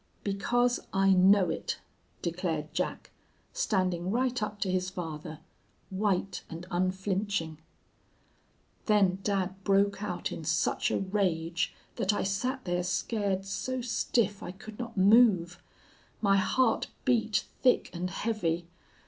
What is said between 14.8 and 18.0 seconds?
move. My heart beat thick